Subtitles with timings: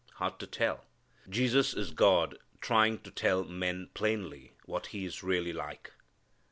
[0.15, 0.87] Hard to tell.
[1.29, 5.91] Jesus is God trying to tell men plainly what He is really like.